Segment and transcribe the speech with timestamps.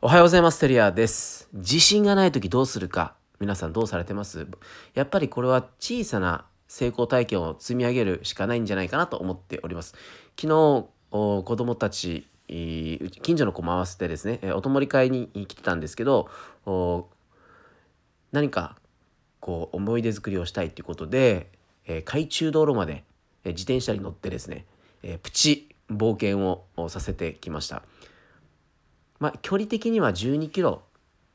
[0.00, 0.60] おはようございます。
[0.60, 1.48] テリアです。
[1.52, 3.16] 自信がない時どうするか。
[3.40, 4.46] 皆さんどうされてます？
[4.94, 9.96] やっぱりこれは小さな成功体験を積み上げるしかないんじゃないかなと思っております。
[10.40, 16.28] 昨日、お子供たち、近所の子も合わせてですね、お泊り会に来てたんですけど、
[18.30, 18.76] 何か
[19.40, 21.50] こう思い出作りをしたいっていうことで、
[21.86, 23.02] えー海中道路まで、
[23.42, 24.64] えー自転車に乗ってですね、
[25.02, 27.82] えープチ冒険をさせてきました。
[29.18, 30.82] まあ、距離的には12キロ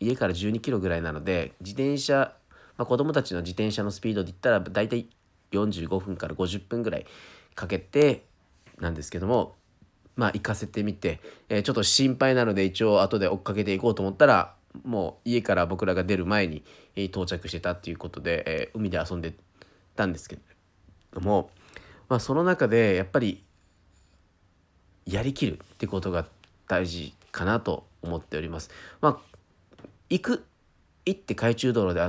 [0.00, 2.34] 家から12キロぐらいなので自転車、
[2.76, 5.08] まあ、子供たちの自転車のスピードで言ったら大体
[5.52, 7.06] 45分から50分ぐらい
[7.54, 8.24] かけて
[8.80, 9.54] なんですけども
[10.16, 16.62] まあ行かせてみて、えーちょっと心配なので一応後で追っかけていこうと思ったらもう家から僕らが出る前に
[16.96, 19.34] えー到着してたっていうことで、えー海で遊んで
[19.96, 20.38] たんですけ
[21.12, 21.50] ども、
[22.08, 23.42] まあ、その中でやっぱり
[25.06, 26.26] やりきるってことが
[26.66, 28.70] 大事かなと思っております。
[29.00, 29.34] まあ
[30.08, 30.44] 行く
[31.04, 32.00] 行って海中道路で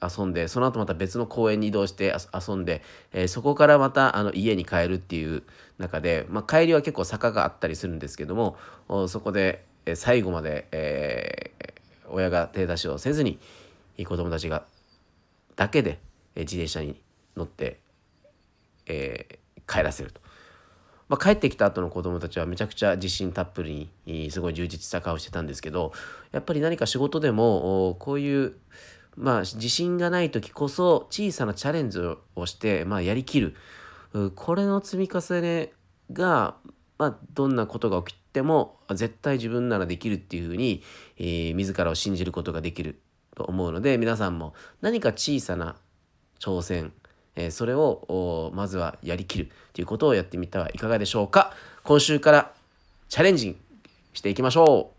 [0.00, 5.42] 遊んでその後また別の公園に移動して遊んで、えーそこからまたあの家に帰るっていう
[5.78, 8.56] 中で、まあ、帰りは結構坂があったりするんですけども
[9.08, 11.78] そこで、え最後まで、えー
[12.10, 13.38] 親が手出しをせずに
[14.06, 14.64] 子供たちが
[15.56, 15.98] だけで、
[16.36, 16.98] え自転車に
[17.36, 17.80] 乗って、
[18.86, 19.38] えー
[19.70, 20.22] 帰らせると。
[21.08, 25.92] まあ、帰ってきた後の子供たちはめちゃくちゃ自信たっぷりにすごい充実した顔してたんですけど
[26.32, 28.54] やっぱり何か仕事でもこういう、
[29.16, 32.00] まあ、自信がない時こそ小さなチャレンジ
[32.34, 33.54] をして、まあ、やりきる。
[34.34, 35.72] これの積み重ね
[36.12, 36.56] が、
[36.98, 40.82] まあ、どんなことが起きても絶対自分ならできるっていうふうに、
[41.18, 43.00] えー自らを信じることができる
[43.34, 45.76] と思うので皆さんも何か小さな
[46.40, 46.92] 挑戦、
[47.38, 51.54] えーそれをまずはやりきるということをやってみてはいかがでしょうか。
[51.84, 52.52] 今週から
[53.08, 53.56] チャレンジ
[54.12, 54.97] していきましょう。